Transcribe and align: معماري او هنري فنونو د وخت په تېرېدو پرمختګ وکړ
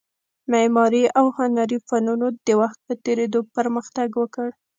معماري 0.51 1.03
او 1.19 1.25
هنري 1.37 1.77
فنونو 1.87 2.27
د 2.47 2.49
وخت 2.61 2.79
په 2.87 2.93
تېرېدو 3.03 3.39
پرمختګ 3.55 4.09
وکړ 4.21 4.47